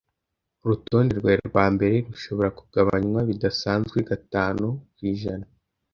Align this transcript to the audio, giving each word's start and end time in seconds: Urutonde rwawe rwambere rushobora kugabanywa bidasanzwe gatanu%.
Urutonde 0.63 1.11
rwawe 1.19 1.37
rwambere 1.49 1.95
rushobora 2.11 2.49
kugabanywa 2.59 3.19
bidasanzwe 3.29 3.97
gatanu%. 4.09 5.43